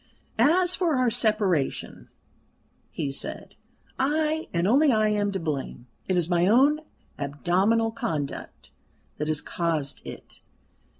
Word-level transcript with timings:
"As 0.39 0.73
for 0.73 0.95
our 0.95 1.11
separation," 1.11 2.09
he 2.89 3.11
said, 3.11 3.53
"I, 3.99 4.47
and 4.51 4.67
only 4.67 4.91
I, 4.91 5.09
am 5.09 5.31
to 5.33 5.39
blame. 5.39 5.85
It 6.07 6.17
is 6.17 6.27
my 6.27 6.47
own 6.47 6.79
abominable 7.19 7.91
conduct 7.91 8.71
that 9.17 9.27
has 9.27 9.41
caused 9.41 10.01
it. 10.03 10.41